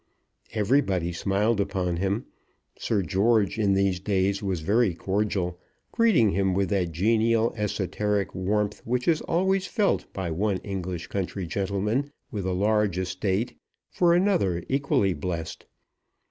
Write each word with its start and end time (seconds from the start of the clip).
Everybody 0.53 1.13
smiled 1.13 1.59
upon 1.59 1.97
him. 1.97 2.25
Sir 2.75 3.03
George 3.03 3.59
in 3.59 3.75
these 3.75 3.99
days 3.99 4.41
was 4.41 4.61
very 4.61 4.95
cordial, 4.95 5.59
greeting 5.91 6.31
him 6.31 6.55
with 6.55 6.69
that 6.69 6.91
genial 6.91 7.53
esoteric 7.55 8.33
warmth 8.33 8.81
which 8.83 9.07
is 9.07 9.21
always 9.21 9.67
felt 9.67 10.11
by 10.11 10.31
one 10.31 10.57
English 10.63 11.05
country 11.05 11.45
gentleman 11.45 12.11
with 12.31 12.47
a 12.47 12.53
large 12.53 12.97
estate 12.97 13.53
for 13.91 14.15
another 14.15 14.63
equally 14.69 15.13
blessed. 15.13 15.67